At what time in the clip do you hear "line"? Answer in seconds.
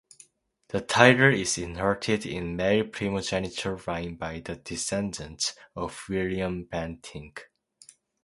3.85-4.15